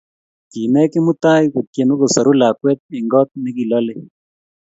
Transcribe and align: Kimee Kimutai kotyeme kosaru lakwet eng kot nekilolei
Kimee 0.51 0.91
Kimutai 0.91 1.43
kotyeme 1.53 1.93
kosaru 2.01 2.31
lakwet 2.39 2.79
eng 2.95 3.07
kot 3.13 3.29
nekilolei 3.43 4.01